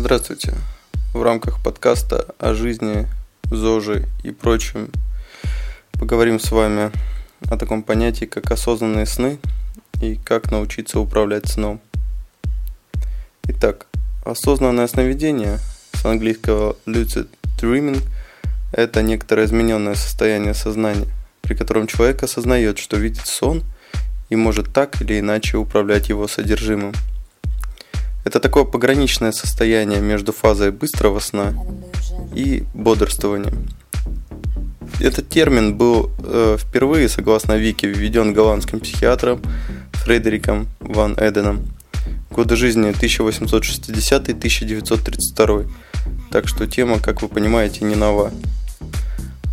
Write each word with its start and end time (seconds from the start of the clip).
Здравствуйте. 0.00 0.54
В 1.12 1.24
рамках 1.24 1.60
подкаста 1.60 2.26
о 2.38 2.54
жизни, 2.54 3.08
ЗОЖи 3.50 4.06
и 4.22 4.30
прочем 4.30 4.92
поговорим 5.94 6.38
с 6.38 6.52
вами 6.52 6.92
о 7.50 7.56
таком 7.56 7.82
понятии, 7.82 8.24
как 8.24 8.48
осознанные 8.52 9.06
сны 9.06 9.40
и 10.00 10.14
как 10.14 10.52
научиться 10.52 11.00
управлять 11.00 11.48
сном. 11.48 11.80
Итак, 13.48 13.86
осознанное 14.24 14.86
сновидение 14.86 15.58
с 15.94 16.06
английского 16.06 16.76
lucid 16.86 17.26
dreaming– 17.60 18.00
это 18.72 19.02
некоторое 19.02 19.46
измененное 19.46 19.96
состояние 19.96 20.54
сознания, 20.54 21.08
при 21.42 21.56
котором 21.56 21.88
человек 21.88 22.22
осознает, 22.22 22.78
что 22.78 22.96
видит 22.98 23.26
сон 23.26 23.64
и 24.28 24.36
может 24.36 24.72
так 24.72 25.02
или 25.02 25.18
иначе 25.18 25.56
управлять 25.56 26.08
его 26.08 26.28
содержимым– 26.28 26.92
это 28.28 28.40
такое 28.40 28.64
пограничное 28.64 29.32
состояние 29.32 30.00
между 30.00 30.32
фазой 30.32 30.70
быстрого 30.70 31.18
сна 31.18 31.54
и 32.34 32.64
бодрствованием. 32.74 33.66
Этот 35.00 35.30
термин 35.30 35.74
был 35.74 36.10
э, 36.18 36.58
впервые, 36.58 37.08
согласно 37.08 37.56
Вики, 37.56 37.86
введен 37.86 38.34
голландским 38.34 38.80
психиатром 38.80 39.40
Фредериком 39.92 40.68
Ван 40.80 41.16
Эденом. 41.18 41.66
Годы 42.30 42.56
жизни 42.56 42.90
1860-1932. 42.90 45.70
Так 46.30 46.48
что 46.48 46.66
тема, 46.66 47.00
как 47.00 47.22
вы 47.22 47.28
понимаете, 47.28 47.86
не 47.86 47.94
нова. 47.94 48.30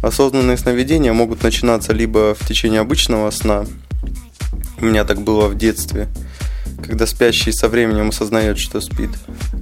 Осознанные 0.03 0.57
сновидения 0.57 1.13
могут 1.13 1.43
начинаться 1.43 1.93
либо 1.93 2.35
в 2.35 2.45
течение 2.45 2.81
обычного 2.81 3.31
сна, 3.31 3.65
у 4.81 4.85
меня 4.85 5.05
так 5.05 5.21
было 5.21 5.47
в 5.47 5.57
детстве– 5.57 6.09
когда 6.85 7.07
спящий 7.07 7.51
со 7.51 7.67
временем 7.67 8.09
осознает, 8.09 8.57
что 8.57 8.79
спит, 8.79 9.09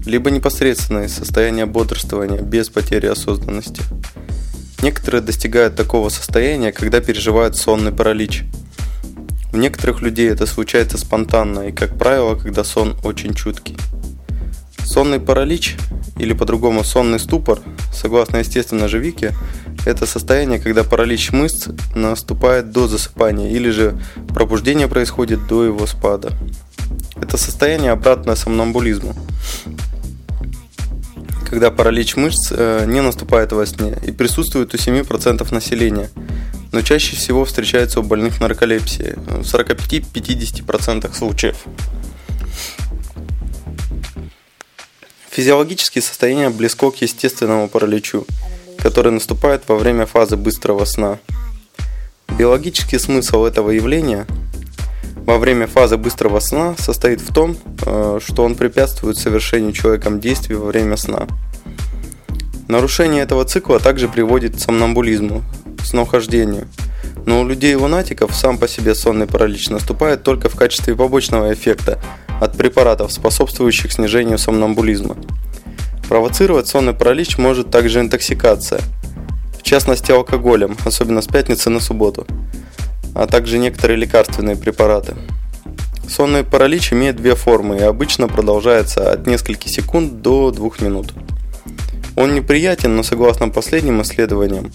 либо 0.05 0.29
непосредственное 0.29 1.07
состояние 1.07 1.65
бодрствования 1.65 2.41
без 2.41 2.69
потери 2.69 3.07
осознанности. 3.07 3.81
Некоторые 4.81 5.21
достигают 5.21 5.75
такого 5.75 6.09
состояния, 6.09 6.73
когда 6.73 6.99
переживают 6.99 7.55
сонный 7.55 7.93
паралич. 7.93 8.43
У 9.53 9.57
некоторых 9.57 10.01
людей 10.01 10.29
это 10.29 10.45
случается 10.45 10.97
спонтанно 10.97 11.69
и, 11.69 11.71
как 11.71 11.97
правило, 11.97 12.35
когда 12.35 12.63
сон 12.63 12.97
очень 13.03 13.33
чуткий. 13.33 13.77
Сонный 14.83 15.19
паралич, 15.19 15.77
или 16.17 16.33
по-другому 16.33 16.83
сонный 16.83 17.19
ступор, 17.19 17.59
согласно 17.93 18.37
естественно 18.37 18.87
же 18.87 18.99
Вике, 18.99 19.33
это 19.85 20.05
состояние, 20.05 20.59
когда 20.59 20.83
паралич 20.83 21.31
мышц 21.31 21.67
наступает 21.95 22.71
до 22.71 22.87
засыпания 22.87 23.49
или 23.49 23.69
же 23.69 23.97
пробуждение 24.33 24.87
происходит 24.87 25.47
до 25.47 25.63
его 25.63 25.87
спада. 25.87 26.31
Это 27.15 27.37
состояние 27.37 27.91
обратное 27.91 28.35
сомнамбулизму, 28.35 29.15
когда 31.49 31.71
паралич 31.71 32.15
мышц 32.15 32.51
э, 32.51 32.85
не 32.87 33.01
наступает 33.01 33.51
во 33.51 33.65
сне 33.65 33.97
и 34.05 34.11
присутствует 34.11 34.73
у 34.73 34.77
7% 34.77 35.53
населения, 35.53 36.09
но 36.71 36.81
чаще 36.81 37.15
всего 37.15 37.45
встречается 37.45 37.99
у 37.99 38.03
больных 38.03 38.41
нарколепсией 38.41 39.13
в 39.15 39.41
45-50% 39.41 41.13
случаев. 41.15 41.57
Физиологические 45.29 46.01
состояния 46.01 46.49
близко 46.49 46.91
к 46.91 47.01
естественному 47.01 47.67
параличу, 47.67 48.25
который 48.77 49.11
наступает 49.11 49.63
во 49.67 49.77
время 49.77 50.05
фазы 50.05 50.35
быстрого 50.35 50.85
сна. 50.85 51.19
Биологический 52.37 52.99
смысл 52.99 53.45
этого 53.45 53.71
явления 53.71 54.27
во 55.25 55.37
время 55.37 55.67
фазы 55.67 55.97
быстрого 55.97 56.39
сна 56.39 56.75
состоит 56.77 57.21
в 57.21 57.33
том, 57.33 57.55
э, 57.85 58.19
что 58.25 58.43
он 58.43 58.55
препятствует 58.55 59.17
совершению 59.17 59.71
человеком 59.71 60.19
действий 60.19 60.55
во 60.55 60.65
время 60.65 60.97
сна. 60.97 61.27
Нарушение 62.67 63.23
этого 63.23 63.45
цикла 63.45 63.79
также 63.79 64.09
приводит 64.09 64.57
к 64.57 64.59
сомнамбулизму, 64.59 65.43
сновхождению. 65.83 66.67
Но 67.25 67.41
у 67.41 67.47
людей-лунатиков 67.47 68.35
сам 68.35 68.57
по 68.57 68.67
себе 68.67 68.95
сонный 68.95 69.27
паралич 69.27 69.69
наступает 69.69 70.23
только 70.23 70.49
в 70.49 70.55
качестве 70.55 70.93
побочного 70.93 71.53
эффекта 71.53 71.99
от 72.41 72.57
препаратов, 72.57 73.13
способствующих 73.13 73.93
снижению 73.93 74.37
сомнамбулизма. 74.37 75.15
Провоцировать 76.09 76.67
сонный 76.67 76.93
паралич 76.93 77.37
может 77.37 77.71
также 77.71 78.01
интоксикация, 78.01 78.81
в 79.57 79.63
частности 79.63 80.11
алкоголем, 80.11 80.75
особенно 80.83 81.21
с 81.21 81.27
пятницы 81.27 81.69
на 81.69 81.79
субботу– 81.79 82.27
а 83.13 83.27
также 83.27 83.57
некоторые 83.57 83.97
лекарственные 83.97 84.55
препараты. 84.55 85.15
Сонный 86.07 86.43
паралич 86.43 86.93
имеет 86.93 87.15
две 87.15 87.35
формы 87.35 87.77
и 87.77 87.83
обычно 87.83 88.27
продолжается 88.27 89.11
от 89.11 89.25
нескольких 89.25 89.69
секунд 89.71 90.21
до 90.21 90.51
двух 90.51 90.81
минут. 90.81 91.13
Он 92.15 92.35
неприятен, 92.35 92.95
но 92.95 93.03
согласно 93.03 93.49
последним 93.49 94.01
исследованиям, 94.01 94.71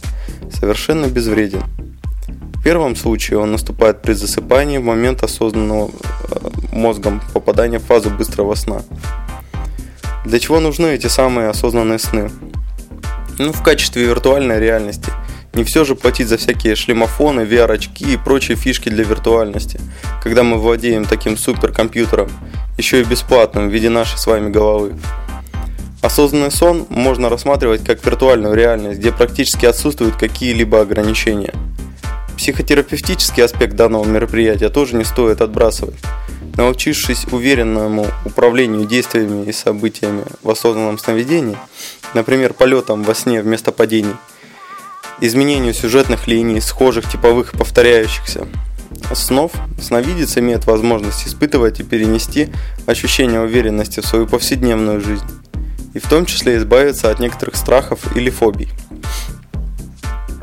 совершенно 0.53 1.07
безвреден. 1.07 1.63
В 2.55 2.63
первом 2.65 2.97
случае 2.97 3.39
он 3.39 3.53
наступает 3.53 4.03
при 4.03 4.15
засыпании 4.15 4.79
в 4.79 4.85
момент 4.85 5.23
осознанного 5.23 5.91
э, 5.91 6.49
мозгом 6.73 7.23
попадания 7.33 7.79
в 7.79 7.85
фазу 7.85 8.11
быстрого 8.11 8.55
сна. 8.57 8.83
Для 10.25 10.41
чего 10.41 10.59
нужны 10.59 10.87
эти 10.87 11.07
самые 11.07 11.51
осознанные 11.51 12.01
сны? 12.01 12.31
Ну, 13.39 13.53
в 13.53 13.63
качестве 13.63 14.05
виртуальной 14.05 14.59
реальности– 14.59 15.13
не 15.59 15.65
все 15.65 15.85
же 15.85 15.97
платить 15.97 16.29
за 16.29 16.37
всякие 16.37 16.77
шлемофоны, 16.77 17.41
VR-очки 17.41 18.13
и 18.13 18.17
прочие 18.17 18.57
фишки 18.57 18.89
для 18.89 19.03
виртуальности, 19.03 19.81
когда 20.23 20.45
мы 20.45 20.57
владеем 20.57 21.05
таким 21.05 21.37
суперкомпьютером, 21.37 22.31
еще 22.77 23.01
и 23.01 23.05
бесплатным 23.05 23.69
в 23.69 23.73
виде 23.73 23.91
нашей 23.91 24.19
с 24.19 24.27
вами 24.29 24.51
головы. 24.51 24.95
Осознанный 26.01 26.53
сон 26.53 26.87
можно 26.91 27.29
рассматривать 27.29 27.85
как 27.85 28.07
виртуальную 28.07 28.55
реальность, 28.55 29.01
где 29.01 29.11
практически 29.11 29.67
отсутствуют 29.67 30.15
какие-либо 30.15 30.81
ограничения. 30.81 31.53
Психотерапевтический 32.37 33.43
аспект 33.43 33.75
данного 33.75 34.05
мероприятия 34.05 34.69
тоже 34.69 34.95
не 34.95 35.05
стоит 35.05 35.41
отбрасывать. 35.41 35.97
Научившись 36.55 37.27
уверенному 37.33 38.07
управлению 38.25 38.87
действиями 38.87 39.45
и 39.45 39.53
событиями 39.53 40.23
в 40.45 40.51
осознанном 40.51 40.99
сновидении, 40.99 41.57
например, 42.15 42.53
полетом 42.53 43.03
во 43.03 43.17
сне 43.17 43.43
вместо 43.43 43.73
падений– 43.73 44.15
изменению 45.21 45.75
сюжетных 45.75 46.27
линий, 46.27 46.61
схожих, 46.61 47.11
типовых 47.11 47.55
и 47.55 47.57
повторяющихся 47.57 48.47
снов, 49.15 49.53
сновидец 49.81 50.37
имеет 50.37 50.67
возможность 50.67 51.27
испытывать 51.27 51.81
и 51.81 51.85
перенести 51.85 52.49
ощущение 52.87 53.41
уверенности 53.41 54.01
в 54.01 54.07
свою 54.07 54.27
повседневную 54.27 55.01
жизнь, 55.01 55.25
и 55.95 55.99
в 55.99 56.09
том 56.09 56.27
числе 56.27 56.57
избавиться 56.59 57.11
от 57.11 57.19
некоторых 57.19 57.57
страхов 57.57 58.17
или 58.17 58.31
фобий. 58.31 58.69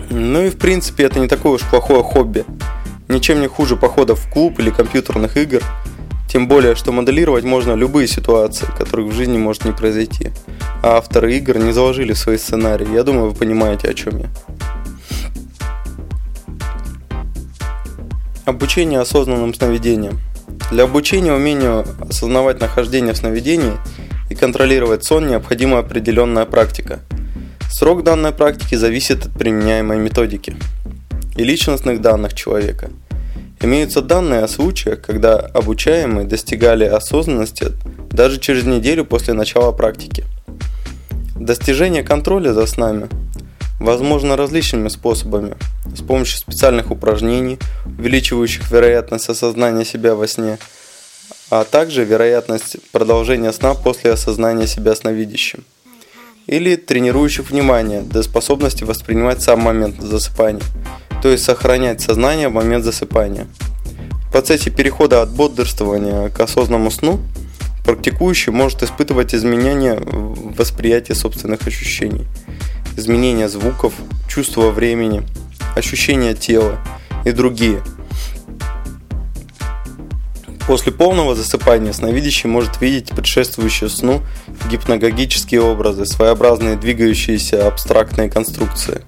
Ну 0.09 0.43
и 0.43 0.49
в 0.49 0.57
принципе 0.57 1.03
это 1.03 1.19
не 1.19 1.27
такое 1.27 1.53
уж 1.53 1.61
плохое 1.61 2.03
хобби. 2.03 2.45
Ничем 3.07 3.41
не 3.41 3.47
хуже 3.47 3.75
походов 3.75 4.19
в 4.19 4.31
клуб 4.31 4.59
или 4.59 4.71
компьютерных 4.71 5.37
игр, 5.37 5.61
тем 6.27 6.47
более, 6.47 6.75
что 6.75 6.91
моделировать 6.91 7.43
можно 7.43 7.73
любые 7.73 8.07
ситуации, 8.07 8.67
которых 8.77 9.07
в 9.07 9.15
жизни 9.15 9.37
может 9.37 9.65
не 9.65 9.71
произойти. 9.71 10.31
А 10.81 10.97
авторы 10.97 11.35
игр 11.35 11.57
не 11.57 11.71
заложили 11.71 12.13
свои 12.13 12.37
сценарии, 12.37 12.93
я 12.93 13.03
думаю, 13.03 13.29
вы 13.29 13.35
понимаете, 13.35 13.89
о 13.89 13.93
чем 13.93 14.17
я. 14.17 14.27
Обучение 18.45 18.99
осознанным 18.99 19.55
сновидением. 19.55 20.19
Для 20.69 20.83
обучения 20.83 21.33
умению 21.33 21.83
осознавать 22.07 22.59
нахождение 22.59 23.13
в 23.13 23.17
сновидении 23.17 23.73
и 24.29 24.35
контролировать 24.35 25.03
сон 25.03 25.27
необходима 25.27 25.79
определенная 25.79 26.45
практика. 26.45 26.99
Срок 27.71 28.03
данной 28.03 28.31
практики 28.31 28.75
зависит 28.75 29.25
от 29.25 29.31
применяемой 29.33 29.97
методики 29.97 30.55
и 31.35 31.43
личностных 31.43 32.01
данных 32.01 32.35
человека. 32.35 32.91
Имеются 33.61 34.03
данные 34.03 34.43
о 34.43 34.47
случаях, 34.47 35.01
когда 35.01 35.37
обучаемые 35.37 36.27
достигали 36.27 36.85
осознанности 36.85 37.71
даже 38.11 38.39
через 38.39 38.63
неделю 38.65 39.05
после 39.05 39.33
начала 39.33 39.71
практики. 39.71 40.23
Достижение 41.35 42.03
контроля 42.03 42.53
за 42.53 42.67
снами 42.67 43.07
возможно 43.79 44.37
различными 44.37 44.87
способами. 44.87 45.55
С 45.95 46.01
помощью 46.01 46.37
специальных 46.37 46.91
упражнений, 46.91 47.59
увеличивающих 47.97 48.69
вероятность 48.71 49.29
осознания 49.29 49.85
себя 49.85 50.15
во 50.15 50.27
сне, 50.27 50.57
а 51.49 51.63
также 51.63 52.03
вероятность 52.03 52.77
продолжения 52.91 53.51
сна 53.53 53.73
после 53.73 54.11
осознания 54.11 54.67
себя 54.67 54.95
сновидящим. 54.95 55.63
Или 56.47 56.75
тренирующих 56.75 57.49
внимание 57.49 58.01
до 58.01 58.21
способности 58.21 58.83
воспринимать 58.83 59.41
сам 59.41 59.61
момент 59.61 59.99
засыпания, 59.99 60.61
то 61.21 61.29
есть 61.29 61.43
сохранять 61.43 62.01
сознание 62.01 62.49
в 62.49 62.53
момент 62.53 62.83
засыпания. 62.83 63.47
В 64.27 64.31
процессе 64.31 64.69
перехода 64.69 65.21
от 65.21 65.29
бодрствования 65.31 66.29
к 66.29 66.39
осознанному 66.39 66.91
сну 66.91 67.19
практикующий 67.85 68.51
может 68.51 68.83
испытывать 68.83 69.33
изменения 69.33 69.95
в 69.95 70.55
восприятии 70.55 71.13
собственных 71.13 71.65
ощущений– 71.67 72.25
изменение 72.97 73.49
звуков, 73.49 73.93
чувство 74.27 74.71
времени, 74.71 75.23
ощущение 75.75 76.33
тела 76.33 76.79
и 77.25 77.31
другие. 77.31 77.81
После 80.67 80.91
полного 80.91 81.35
засыпания 81.35 81.93
сновидящий 81.93 82.49
может 82.49 82.81
видеть 82.81 83.09
предшествующие 83.09 83.89
сну 83.89 84.21
гипногогические 84.69 85.61
образы, 85.61 86.05
своеобразные 86.05 86.75
двигающиеся 86.75 87.67
абстрактные 87.67 88.31
конструкции. 88.31 89.03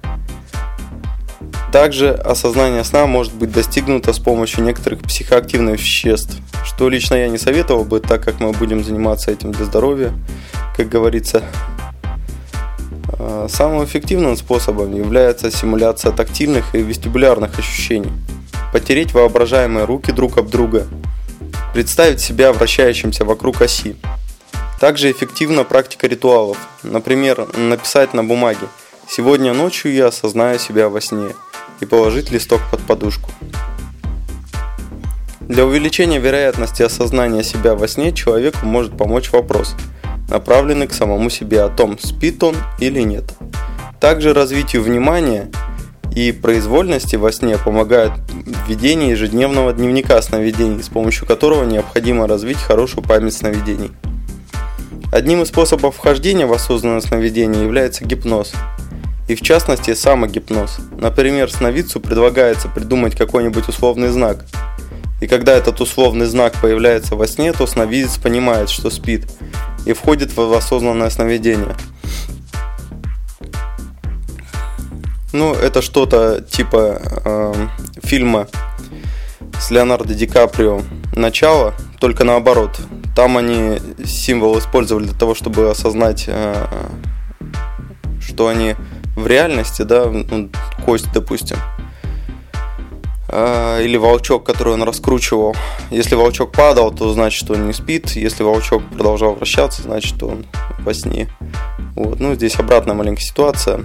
Также 1.72 2.12
осознание 2.12 2.84
сна 2.84 3.06
может 3.06 3.34
быть 3.34 3.52
достигнуто 3.52 4.12
с 4.12 4.18
помощью 4.18 4.64
некоторых 4.64 5.02
психоактивных 5.02 5.80
веществ, 5.80 6.36
что 6.64 6.88
лично 6.88 7.14
я 7.14 7.28
не 7.28 7.38
советовал 7.38 7.84
бы, 7.84 8.00
так 8.00 8.22
как 8.22 8.40
мы 8.40 8.52
будем 8.52 8.84
заниматься 8.84 9.30
этим 9.32 9.52
для 9.52 9.64
здоровья, 9.64 10.12
как 10.76 10.88
говорится. 10.88 11.42
Самым 13.48 13.84
эффективным 13.84 14.36
способом 14.36 14.94
является 14.94 15.50
симуляция 15.50 16.12
тактильных 16.12 16.74
и 16.74 16.78
вестибулярных 16.78 17.58
ощущений. 17.58 18.10
Потереть 18.72 19.14
воображаемые 19.14 19.84
руки 19.84 20.10
друг 20.10 20.38
об 20.38 20.50
друга– 20.50 20.86
представить 21.74 22.20
себя 22.20 22.52
вращающимся 22.52 23.24
вокруг 23.24 23.62
оси. 23.62 23.96
Также 24.80 25.10
эффективна 25.10 25.64
практика 25.64 26.06
ритуалов. 26.06 26.56
Например, 26.82 27.46
написать 27.56 28.14
на 28.14 28.24
бумаге 28.24 28.66
«Сегодня 29.08 29.52
ночью 29.52 29.92
я 29.92 30.08
осознаю 30.08 30.58
себя 30.58 30.88
во 30.88 31.00
сне» 31.00 31.34
и 31.80 31.86
положить 31.86 32.30
листок 32.30 32.60
под 32.70 32.80
подушку. 32.80 33.30
Для 35.40 35.64
увеличения 35.64 36.18
вероятности 36.18 36.82
осознания 36.82 37.42
себя 37.42 37.74
во 37.74 37.88
сне 37.88 38.12
человеку 38.12 38.66
может 38.66 38.96
помочь 38.96 39.30
вопрос, 39.30 39.76
направленный 40.28 40.86
к 40.86 40.94
самому 40.94 41.30
себе 41.30 41.62
о 41.62 41.68
том, 41.68 41.98
спит 41.98 42.42
он 42.42 42.56
или 42.78 43.00
нет. 43.00 43.24
Также 44.00 44.32
развитию 44.32 44.82
внимания 44.82 45.50
и 46.14 46.32
произвольности 46.32 47.16
во 47.16 47.32
сне 47.32 47.58
помогает 47.58 48.12
введение 48.66 49.10
ежедневного 49.10 49.72
дневника 49.72 50.20
сновидений, 50.22 50.82
с 50.82 50.88
помощью 50.88 51.26
которого 51.26 51.64
необходимо 51.64 52.26
развить 52.26 52.58
хорошую 52.58 53.04
память 53.04 53.34
сновидений. 53.34 53.90
Одним 55.12 55.42
из 55.42 55.48
способов 55.48 55.96
вхождения 55.96 56.46
в 56.46 56.52
осознанное 56.52 57.00
сновидение 57.00 57.62
является 57.62 58.04
гипноз. 58.04 58.52
И 59.26 59.34
в 59.34 59.40
частности 59.42 59.94
самогипноз. 59.94 60.78
Например, 60.98 61.50
сновидцу 61.50 62.00
предлагается 62.00 62.68
придумать 62.68 63.16
какой-нибудь 63.16 63.68
условный 63.68 64.08
знак. 64.08 64.44
И 65.20 65.26
когда 65.26 65.54
этот 65.54 65.80
условный 65.80 66.26
знак 66.26 66.54
появляется 66.60 67.16
во 67.16 67.26
сне, 67.26 67.52
то 67.52 67.66
сновидец 67.66 68.18
понимает, 68.18 68.70
что 68.70 68.90
спит, 68.90 69.26
и 69.88 69.92
входит 69.92 70.36
в 70.36 70.52
осознанное 70.54 71.10
сновидение– 71.10 71.76
Ну, 75.32 75.52
это 75.52 75.82
что-то 75.82 76.40
типа 76.40 77.02
э, 77.24 77.54
фильма 78.02 78.48
с 79.60 79.70
Леонардо 79.70 80.14
Ди 80.14 80.26
Каприо 80.26 80.80
«Начало», 81.14 81.74
только 82.00 82.24
наоборот. 82.24 82.80
Там 83.14 83.36
они 83.36 83.78
символ 84.06 84.58
использовали 84.58 85.04
для 85.04 85.14
того, 85.14 85.34
чтобы 85.34 85.70
осознать, 85.70 86.24
э, 86.28 86.66
что 88.20 88.48
они 88.48 88.74
в 89.16 89.26
реальности, 89.26 89.82
да, 89.82 90.06
ну, 90.06 90.48
кость, 90.86 91.12
допустим. 91.12 91.58
Э, 93.30 93.82
или 93.82 93.96
волчок, 93.96 94.44
который 94.44 94.72
он 94.72 94.82
раскручивал. 94.82 95.54
Если 95.90 96.14
волчок 96.14 96.52
падал, 96.52 96.90
то 96.90 97.12
значит, 97.12 97.50
он 97.50 97.66
не 97.66 97.72
спит. 97.72 98.10
Если 98.10 98.42
волчок 98.42 98.82
продолжал 98.88 99.34
вращаться, 99.34 99.82
значит, 99.82 100.22
он 100.22 100.46
во 100.78 100.94
сне. 100.94 101.28
Вот. 101.94 102.20
Ну, 102.20 102.34
здесь 102.34 102.58
обратная 102.58 102.94
маленькая 102.94 103.22
ситуация. 103.22 103.84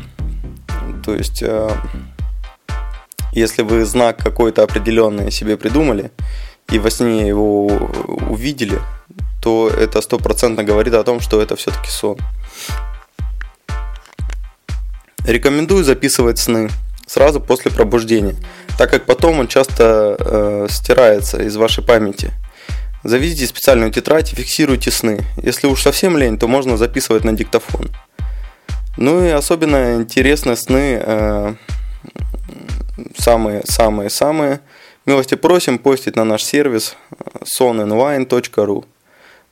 То 1.04 1.13
есть, 1.13 1.44
э, 1.44 1.69
если 3.34 3.63
вы 3.63 3.84
знак 3.84 4.18
какой-то 4.18 4.63
определенный 4.63 5.31
себе 5.31 5.57
придумали 5.57 6.12
и 6.72 6.80
во 6.80 6.89
сне 6.89 7.28
его 7.28 7.66
увидели, 8.30 8.80
то 9.42 9.68
это 9.69 10.00
стопроцентно 10.01 10.63
говорит 10.63 10.94
о 10.94 11.04
том, 11.04 11.19
что 11.19 11.42
это 11.42 11.57
все-таки 11.57 11.89
сон. 11.89 12.18
Рекомендую 15.25 15.84
записывать 15.84 16.39
сны 16.39 16.69
сразу 17.13 17.39
после 17.39 17.69
пробуждения, 17.69 18.36
так 18.75 18.89
как 18.89 19.06
потом 19.06 19.39
он 19.39 19.48
часто 19.48 20.18
э, 20.19 20.68
стирается 20.68 21.44
из 21.44 21.56
вашей 21.56 21.83
памяти. 21.83 22.31
Заведите 23.04 23.45
специальную 23.45 23.92
тетрадь 23.92 24.33
и 24.33 24.36
фиксируйте 24.36 24.89
сны. 24.89 25.24
Если 25.38 25.68
уж 25.68 25.83
совсем 25.83 26.18
лень, 26.18 26.39
то 26.39 26.48
можно 26.48 26.75
записывать 26.75 27.24
на 27.24 27.33
диктофон. 27.33 27.92
Ну 28.98 29.24
и 29.24 29.30
особенно 29.30 29.95
интересны 29.95 30.56
сны 30.56 31.56
самые-самые-самые. 33.15 34.54
Э, 34.54 34.60
Милости 35.06 35.36
просим 35.36 35.77
постить 35.77 36.15
на 36.15 36.24
наш 36.24 36.44
сервис 36.44 36.95
sononline.ru. 37.44 38.86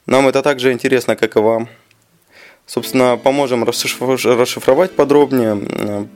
Нам 0.07 0.27
это 0.27 0.41
также 0.41 0.71
интересно, 0.71 1.15
как 1.15 1.35
и 1.35 1.39
вам. 1.39 1.67
Собственно, 2.65 3.17
поможем 3.17 3.65
расшифровать 3.65 4.95
подробнее. 4.95 6.07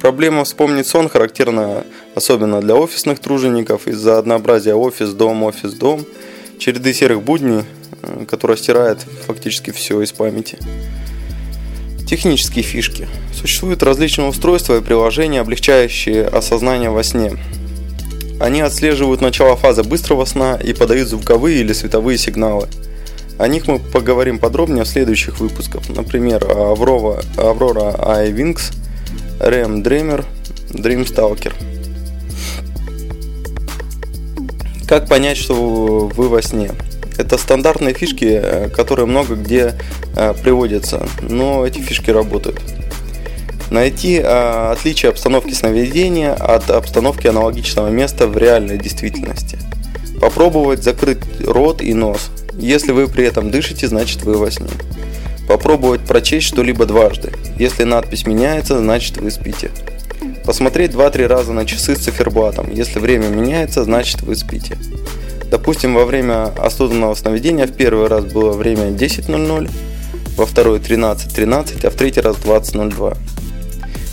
Проблема 0.00 0.44
вспомнить 0.44 0.86
сон 0.86 1.08
характерна 1.08 1.84
особенно 2.14 2.60
для 2.60 2.74
офисных 2.74 3.18
тружеников 3.18 3.86
из-за 3.86 4.18
однообразия 4.18 4.74
офис-дом, 4.74 5.42
офис-дом, 5.42 6.04
череды 6.58 6.92
серых 6.92 7.22
будней, 7.22 7.64
э, 8.02 8.24
которая 8.28 8.56
стирает 8.56 8.98
фактически 9.26 9.70
все 9.70 10.00
из 10.02 10.12
памяти. 10.12 10.58
Технические 12.06 12.64
фишки. 12.64 13.08
Существуют 13.34 13.82
различные 13.82 14.28
устройства 14.28 14.78
и 14.78 14.80
приложения, 14.80 15.40
облегчающие 15.40 16.26
осознание 16.26 16.90
во 16.90 17.02
сне. 17.02 17.32
Они 18.40 18.60
отслеживают 18.60 19.20
начало 19.20 19.56
фазы 19.56 19.82
быстрого 19.82 20.24
сна 20.24 20.56
и 20.56 20.72
подают 20.72 21.08
звуковые 21.08 21.60
или 21.60 21.72
световые 21.72 22.18
сигналы. 22.18 22.68
О 23.38 23.46
них 23.46 23.68
мы 23.68 23.78
поговорим 23.78 24.38
подробнее 24.38 24.84
в 24.84 24.88
следующих 24.88 25.38
выпусках. 25.38 25.88
Например, 25.88 26.42
Aurora, 26.42 27.24
Aurora 27.36 27.94
iWinx, 28.26 28.72
REM 29.40 29.82
Dreamer, 29.82 30.24
Dream 30.70 31.06
Stalker. 31.06 31.52
Как 34.86 35.08
понять, 35.08 35.36
что 35.36 36.10
вы 36.14 36.28
во 36.28 36.42
сне? 36.42 36.70
Это 37.18 37.36
стандартные 37.36 37.94
фишки, 37.94 38.70
которые 38.74 39.06
много 39.06 39.34
где 39.34 39.74
э, 40.16 40.34
приводятся, 40.34 41.06
но 41.20 41.66
эти 41.66 41.78
фишки 41.80 42.10
работают. 42.10 42.60
Найти 43.70 44.16
э, 44.16 44.72
отличие 44.72 45.10
обстановки 45.10 45.52
сновидения 45.52 46.32
от 46.32 46.70
обстановки 46.70 47.26
аналогичного 47.26 47.88
места 47.88 48.26
в 48.26 48.36
реальной 48.38 48.78
действительности. 48.78 49.58
Попробовать 50.20 50.82
закрыть 50.82 51.18
рот 51.44 51.82
и 51.82 51.92
нос. 51.92 52.30
Если 52.54 52.92
вы 52.92 53.08
при 53.08 53.24
этом 53.24 53.50
дышите, 53.50 53.86
значит 53.88 54.22
вы 54.22 54.38
во 54.38 54.50
сне. 54.50 54.68
Попробовать 55.48 56.02
прочесть 56.02 56.46
что-либо 56.46 56.84
дважды. 56.84 57.32
Если 57.58 57.84
надпись 57.84 58.26
меняется, 58.26 58.78
значит 58.78 59.16
вы 59.16 59.30
спите. 59.30 59.70
Посмотреть 60.44 60.92
2-3 60.92 61.26
раза 61.26 61.52
на 61.52 61.64
часы 61.64 61.96
с 61.96 62.00
циферблатом. 62.00 62.70
Если 62.70 62.98
время 62.98 63.28
меняется, 63.28 63.82
значит 63.82 64.20
вы 64.22 64.36
спите. 64.36 64.76
Допустим, 65.50 65.94
во 65.94 66.04
время 66.04 66.52
осознанного 66.58 67.14
сновидения 67.14 67.66
в 67.66 67.72
первый 67.72 68.08
раз 68.08 68.24
было 68.26 68.52
время 68.52 68.90
10.00, 68.90 69.70
во 70.36 70.46
второй 70.46 70.78
13.13, 70.80 71.86
а 71.86 71.90
в 71.90 71.94
третий 71.94 72.20
раз 72.20 72.36
20.02. 72.36 73.16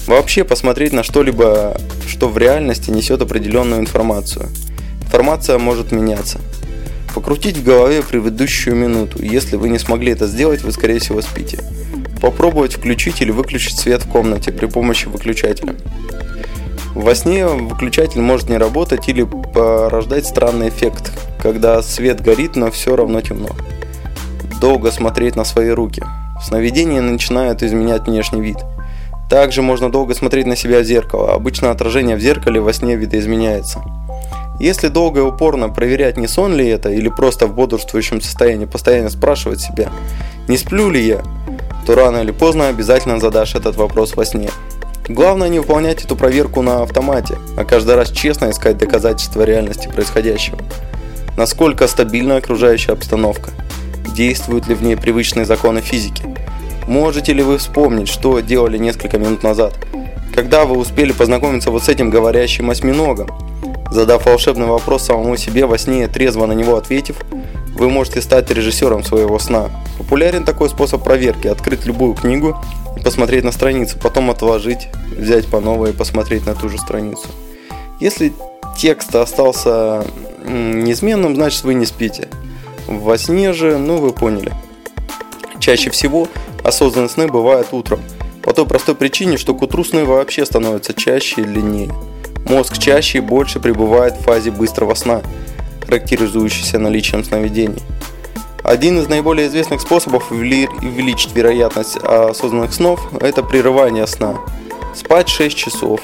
Вообще 0.07 0.45
посмотреть 0.45 0.93
на 0.93 1.03
что-либо, 1.03 1.77
что 2.07 2.29
в 2.29 2.37
реальности 2.37 2.91
несет 2.91 3.21
определенную 3.21 3.81
информацию. 3.81 4.47
Информация 5.01 5.57
может 5.57 5.91
меняться. 5.91 6.39
Покрутить 7.15 7.57
в 7.57 7.63
голове 7.63 8.03
предыдущую 8.03 8.75
минуту. 8.75 9.23
Если 9.23 9.55
вы 9.55 9.69
не 9.69 9.79
смогли 9.79 10.11
это 10.11 10.27
сделать, 10.27 10.63
вы 10.63 10.73
скорее 10.73 10.99
всего 10.99 11.21
спите. 11.21 11.59
Попробовать 12.21 12.73
включить 12.73 13.21
или 13.21 13.31
выключить 13.31 13.77
свет 13.77 14.03
в 14.03 14.09
комнате 14.09 14.51
при 14.51 14.65
помощи 14.65 15.07
выключателя. 15.07 15.75
Во 16.93 17.15
сне 17.15 17.47
выключатель 17.47 18.19
может 18.19 18.49
не 18.49 18.57
работать 18.57 19.07
или 19.07 19.23
порождать 19.23 20.25
странный 20.25 20.67
эффект, 20.67 21.13
когда 21.39 21.81
свет 21.81 22.19
горит, 22.19 22.57
но 22.57 22.69
все 22.69 22.97
равно 22.97 23.21
темно. 23.21 23.49
Долго 24.59 24.91
смотреть 24.91 25.37
на 25.37 25.45
свои 25.45 25.69
руки. 25.69 26.03
Сновидения 26.43 27.01
начинают 27.01 27.63
изменять 27.63 28.07
внешний 28.07 28.41
вид. 28.41 28.57
Также 29.29 29.61
можно 29.61 29.89
долго 29.89 30.13
смотреть 30.15 30.47
на 30.47 30.57
себя 30.57 30.81
в 30.81 30.83
зеркало. 30.83 31.33
Обычно 31.33 31.71
отражение 31.71 32.17
в 32.17 32.19
зеркале 32.19 32.59
во 32.59 32.73
сне 32.73 32.97
видоизменяется. 32.97 33.81
Если 34.59 34.87
долго 34.87 35.19
и 35.19 35.23
упорно 35.23 35.69
проверять, 35.69 36.17
не 36.17 36.27
сон 36.27 36.53
ли 36.55 36.67
это, 36.67 36.89
или 36.89 37.09
просто 37.09 37.47
в 37.47 37.53
бодрствующем 37.53 38.21
состоянии 38.21 38.65
постоянно 38.65 39.09
спрашивать 39.09 39.61
себя, 39.61 39.89
не 40.47 40.57
сплю 40.57 40.89
ли 40.89 41.05
я, 41.05 41.21
то 41.85 41.95
рано 41.95 42.17
или 42.17 42.31
поздно 42.31 42.69
обязательно 42.69 43.19
задашь 43.19 43.55
этот 43.55 43.75
вопрос 43.75 44.15
во 44.15 44.25
сне. 44.25 44.49
Главное 45.07 45.49
не 45.49 45.59
выполнять 45.59 46.03
эту 46.03 46.15
проверку 46.15 46.61
на 46.61 46.81
автомате, 46.81 47.37
а 47.57 47.63
каждый 47.63 47.95
раз 47.95 48.09
честно 48.09 48.49
искать 48.49 48.77
доказательства 48.77 49.43
реальности 49.43 49.87
происходящего. 49.87 50.57
Насколько 51.37 51.87
стабильна 51.87 52.37
окружающая 52.37 52.93
обстановка? 52.93 53.51
Действуют 54.15 54.67
ли 54.67 54.73
в 54.73 54.81
ней 54.81 54.95
привычные 54.95 55.45
законы 55.45 55.81
физики? 55.81 56.23
Можете 56.87 57.33
ли 57.33 57.43
вы 57.43 57.57
вспомнить, 57.57 58.07
что 58.07 58.39
делали 58.39 58.77
несколько 58.77 59.19
минут 59.19 59.43
назад? 59.43 59.73
Когда 60.33 60.65
вы 60.65 60.77
успели 60.77 61.11
познакомиться 61.11 61.71
вот 61.71 61.83
с 61.83 61.89
этим 61.89 62.09
говорящим 62.09 62.69
осьминогом? 62.69 63.29
Задав 63.95 64.25
волшебный 64.25 64.65
вопрос 64.65 65.03
самому 65.03 65.37
себе 65.37 65.65
во 65.65 65.77
сне, 65.77 66.09
трезво 66.09 66.45
на 66.47 66.51
него 66.51 66.75
ответив, 66.75 67.15
вы 67.75 67.89
можете 67.89 68.21
стать 68.21 68.51
режиссером 68.51 69.05
своего 69.05 69.39
сна. 69.39 69.69
Популярен 69.97 70.43
такой 70.43 70.67
способ 70.69 71.01
проверки– 71.01 71.47
открыть 71.55 71.85
любую 71.85 72.13
книгу 72.13 72.57
и 72.97 72.99
посмотреть 72.99 73.45
на 73.45 73.53
страницу, 73.53 73.97
потом 73.97 74.29
отложить, 74.29 74.89
взять 75.17 75.47
по 75.47 75.61
новой 75.61 75.91
и 75.91 75.93
посмотреть 75.93 76.45
на 76.45 76.55
ту 76.55 76.67
же 76.67 76.77
страницу. 76.77 77.25
Если 78.01 78.33
текст 78.77 79.15
остался 79.15 80.05
неизменным, 80.45 81.33
значит 81.33 81.63
вы 81.63 81.73
не 81.73 81.85
спите. 81.85 82.27
Во 82.87 83.17
сне 83.17 83.53
же, 83.53 83.77
ну 83.77 83.95
вы 83.95 84.11
поняли. 84.11 84.51
Чаще 85.61 85.89
всего 85.89 86.27
осознанные 86.65 87.07
сны 87.07 87.27
бывают 87.27 87.69
утром, 87.71 88.01
по 88.43 88.51
той 88.51 88.65
простой 88.65 88.95
причине, 88.95 89.37
что 89.37 89.55
к 89.55 89.61
утру 89.61 89.85
сны 89.85 90.03
вообще 90.03 90.45
становятся 90.45 90.93
чаще 90.93 91.43
и 91.43 91.45
длиннее. 91.45 91.93
Мозг 92.45 92.77
чаще 92.77 93.17
и 93.17 93.21
больше 93.21 93.59
пребывает 93.59 94.15
в 94.17 94.21
фазе 94.21 94.51
быстрого 94.51 94.93
сна, 94.93 95.21
характеризующейся 95.83 96.77
наличием 96.77 97.23
сновидений. 97.23 97.81
Один 98.63 98.99
из 98.99 99.07
наиболее 99.07 99.47
известных 99.47 99.81
способов 99.81 100.31
увеличить 100.31 101.35
вероятность 101.35 101.97
осознанных 101.97 102.73
снов– 102.73 103.01
это 103.19 103.41
прерывание 103.41 104.05
сна. 104.05 104.37
Спать 104.93 105.27
6 105.27 105.57
часов, 105.57 106.01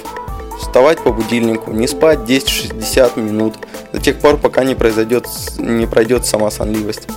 вставать 0.60 1.00
по 1.00 1.12
будильнику, 1.12 1.72
не 1.72 1.88
спать 1.88 2.20
10-60 2.20 3.20
минут, 3.20 3.56
до 3.94 4.00
тех 4.00 4.20
пор, 4.20 4.38
пока 4.38 4.64
не, 4.64 4.74
произойдет, 4.74 5.28
не 5.60 5.86
пройдет 5.86 6.26
сама 6.26 6.50
сонливость. 6.50 7.08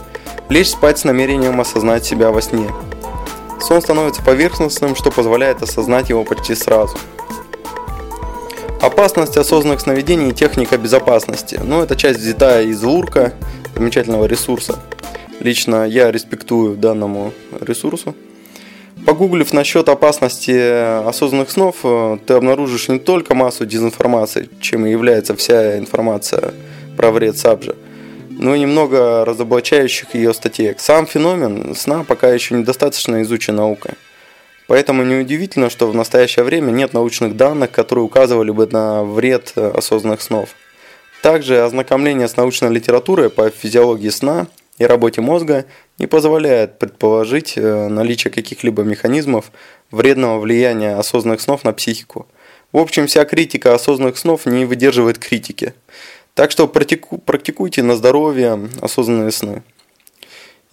Лечь 0.50 0.70
спать 0.70 0.98
с 0.98 1.04
намерением 1.04 1.60
осознать 1.60 2.04
себя 2.04 2.30
во 2.30 2.42
сне. 2.42 2.68
Сон 3.58 3.80
становится 3.80 4.22
поверхностным, 4.22 4.94
что 4.94 5.10
позволяет 5.10 5.62
осознать 5.62 6.10
его 6.10 6.24
почти 6.24 6.54
сразу– 6.54 6.98
Опасность 8.84 9.38
осознанных 9.38 9.80
сновидений 9.80 10.28
и 10.28 10.34
техника 10.34 10.76
безопасности. 10.76 11.58
Ну, 11.64 11.80
это 11.82 11.96
часть 11.96 12.20
взята 12.20 12.60
из 12.60 12.82
Лурка, 12.82 13.32
замечательного 13.74 14.26
ресурса. 14.26 14.78
Лично 15.40 15.86
я 15.86 16.12
респектую 16.12 16.76
данному 16.76 17.32
ресурсу. 17.62 18.14
Погуглив 19.06 19.54
насчет 19.54 19.88
опасности 19.88 21.08
осознанных 21.08 21.50
снов, 21.50 21.76
э, 21.82 22.18
ты 22.26 22.34
обнаружишь 22.34 22.88
не 22.88 22.98
только 22.98 23.34
массу 23.34 23.64
дезинформации, 23.64 24.50
чем 24.60 24.84
и 24.84 24.90
является 24.90 25.34
вся 25.34 25.78
информация 25.78 26.52
про 26.98 27.10
вред 27.10 27.38
сабжа, 27.38 27.76
но 28.28 28.54
и 28.54 28.60
немного 28.60 29.24
разоблачающих 29.24 30.14
ее 30.14 30.34
статей. 30.34 30.74
Сам 30.76 31.06
феномен 31.06 31.74
сна 31.74 32.04
пока 32.06 32.28
еще 32.34 32.54
недостаточно 32.54 33.22
изучен 33.22 33.56
наукой. 33.56 33.92
Поэтому 34.66 35.02
неудивительно, 35.04 35.68
что 35.68 35.88
в 35.90 35.94
настоящее 35.94 36.44
время 36.44 36.70
нет 36.70 36.94
научных 36.94 37.36
данных, 37.36 37.70
которые 37.70 38.04
указывали 38.04 38.50
бы 38.50 38.66
на 38.66 39.04
вред 39.04 39.52
э, 39.56 39.70
осознанных 39.70 40.22
снов. 40.22 40.50
Также 41.22 41.62
ознакомление 41.62 42.28
с 42.28 42.36
научной 42.36 42.70
литературой 42.70 43.30
по 43.30 43.50
физиологии 43.50 44.08
сна 44.08 44.46
и 44.78 44.84
работе 44.84 45.20
мозга 45.20 45.66
не 45.98 46.06
позволяет 46.06 46.78
предположить 46.78 47.54
э, 47.56 47.88
наличие 47.88 48.32
каких-либо 48.32 48.82
механизмов 48.82 49.52
вредного 49.90 50.40
влияния 50.40 50.96
осознанных 50.96 51.40
снов 51.40 51.64
на 51.64 51.72
психику. 51.72 52.26
В 52.72 52.78
общем, 52.78 53.06
вся 53.06 53.24
критика 53.24 53.74
осознанных 53.74 54.18
снов 54.18 54.46
не 54.46 54.64
выдерживает 54.64 55.18
критики. 55.18 55.74
Так 56.34 56.50
что 56.50 56.66
практикуйте 56.66 57.82
на 57.82 57.94
здоровье 57.94 58.68
осознанные 58.80 59.30
сны. 59.30 59.62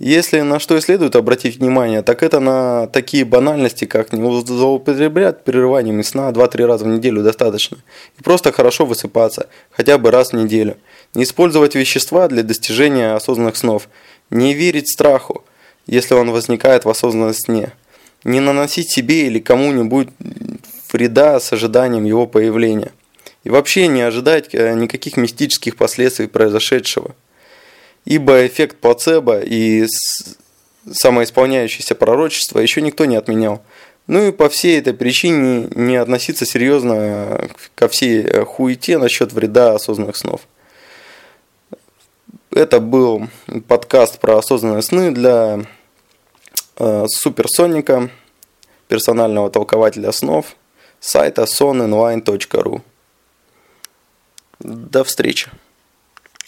Если 0.04 0.42
на 0.42 0.60
что 0.60 0.78
и 0.78 0.82
следует 0.82 1.16
обратить 1.16 1.58
внимание, 1.58 2.02
так 2.02 2.24
это 2.24 2.40
на 2.40 2.88
такие 2.88 3.24
банальности, 3.24 3.86
как 3.86 4.12
не 4.12 4.42
злоупотреблять 4.44 5.44
прерываниями 5.44 6.02
сна 6.02 6.32
2-3 6.32 6.66
раза 6.66 6.86
в 6.86 6.88
неделю 6.88 7.22
достаточно. 7.22 7.78
И 8.18 8.24
просто 8.24 8.52
хорошо 8.52 8.88
высыпаться, 8.88 9.48
хотя 9.70 10.00
бы 10.00 10.10
раз 10.10 10.32
в 10.32 10.34
неделю. 10.36 10.78
Не 11.14 11.22
использовать 11.22 11.76
вещества 11.76 12.28
для 12.30 12.42
достижения 12.42 13.14
осознанных 13.14 13.56
снов. 13.56 13.90
Не 14.32 14.56
верить 14.56 14.92
страху, 14.92 15.44
если 15.86 16.16
он 16.16 16.32
возникает 16.32 16.84
в 16.84 16.90
осознанном 16.90 17.36
сне. 17.36 17.72
Не 18.24 18.40
наносить 18.40 18.90
себе 18.90 19.28
или 19.28 19.38
кому-нибудь 19.38 20.08
вреда 20.92 21.40
с 21.40 21.54
ожиданием 21.54 22.06
его 22.06 22.26
появления. 22.26 22.92
И 23.44 23.52
вообще 23.52 23.86
не 23.86 24.02
ожидать 24.02 24.56
э, 24.56 24.74
никаких 24.74 25.16
мистических 25.16 25.76
последствий 25.76 26.26
произошедшего 26.26 27.14
ибо 28.06 28.46
эффект 28.46 28.78
плацебо 28.78 29.42
и 29.42 29.86
самоисполняющееся 30.92 31.96
пророчество 31.96 32.60
еще 32.60 32.82
никто 32.82 33.06
не 33.06 33.16
отменял. 33.16 33.62
Ну 34.08 34.28
и 34.28 34.32
по 34.32 34.50
всей 34.50 34.80
этой 34.80 34.94
причине 34.94 35.68
не 35.76 35.96
относиться 35.96 36.46
серьезно 36.46 37.50
ко 37.76 37.88
всей 37.88 38.44
хуете 38.46 38.98
насчет 38.98 39.32
вреда 39.32 39.76
осознанных 39.76 40.18
снов. 40.18 40.42
Это 42.50 42.80
был 42.80 43.28
подкаст 43.68 44.20
про 44.20 44.38
осознанные 44.38 44.82
сны 44.82 45.12
для 45.12 45.62
э, 46.78 47.06
суперсоника, 47.08 48.10
персонального 48.90 49.50
толкователя 49.50 50.12
снов, 50.12 50.58
сайта 51.00 51.44
soninline.ru. 51.44 52.82
До 54.60 55.04
встречи. 55.04 55.50